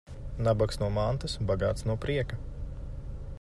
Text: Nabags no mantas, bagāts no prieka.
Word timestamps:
Nabags 0.45 0.79
no 0.83 0.87
mantas, 0.95 1.37
bagāts 1.51 1.85
no 1.91 1.97
prieka. 2.07 2.41